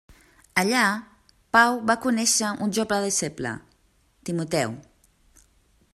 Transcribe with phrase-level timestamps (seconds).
[0.61, 0.85] Allà
[1.57, 3.53] Pau va conèixer un jove deixeble,
[4.31, 4.75] Timoteu.